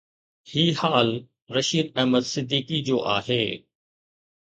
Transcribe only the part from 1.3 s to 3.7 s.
رشيد احمد صديقي جو آهي.